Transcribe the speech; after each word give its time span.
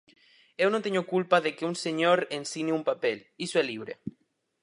Eu 0.63 0.69
non 0.71 0.83
teño 0.85 1.07
culpa 1.13 1.37
de 1.45 1.51
que 1.55 1.67
un 1.71 1.75
señor 1.85 2.19
ensine 2.39 2.75
un 2.79 2.83
papel, 2.89 3.17
iso 3.45 3.55
é 3.61 3.63
libre. 3.71 3.93